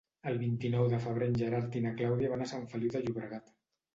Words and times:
El 0.29 0.37
vint-i-nou 0.43 0.87
de 0.93 0.99
febrer 1.03 1.27
en 1.31 1.35
Gerard 1.41 1.77
i 1.79 1.83
na 1.85 1.91
Clàudia 2.01 2.31
van 2.31 2.45
a 2.45 2.47
Sant 2.53 2.65
Feliu 2.73 2.95
de 2.97 3.03
Llobregat. 3.05 3.55